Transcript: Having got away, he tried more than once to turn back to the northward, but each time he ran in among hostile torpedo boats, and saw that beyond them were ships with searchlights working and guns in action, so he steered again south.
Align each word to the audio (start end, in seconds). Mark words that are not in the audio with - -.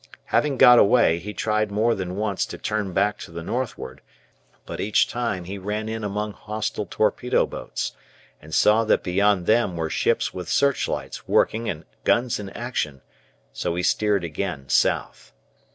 Having 0.25 0.57
got 0.57 0.79
away, 0.79 1.19
he 1.19 1.31
tried 1.31 1.69
more 1.71 1.93
than 1.93 2.15
once 2.15 2.47
to 2.47 2.57
turn 2.57 2.91
back 2.91 3.19
to 3.19 3.29
the 3.29 3.43
northward, 3.43 4.01
but 4.65 4.79
each 4.79 5.07
time 5.07 5.43
he 5.43 5.59
ran 5.59 5.87
in 5.87 6.03
among 6.03 6.31
hostile 6.33 6.87
torpedo 6.87 7.45
boats, 7.45 7.91
and 8.41 8.51
saw 8.51 8.83
that 8.85 9.03
beyond 9.03 9.45
them 9.45 9.75
were 9.77 9.91
ships 9.91 10.33
with 10.33 10.49
searchlights 10.49 11.27
working 11.27 11.69
and 11.69 11.85
guns 12.03 12.39
in 12.39 12.49
action, 12.49 13.01
so 13.53 13.75
he 13.75 13.83
steered 13.83 14.23
again 14.23 14.67
south. 14.69 15.33